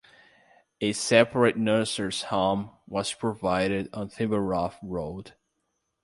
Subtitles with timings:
[0.81, 5.33] A separate nurses’ home was provided on Finborough Road.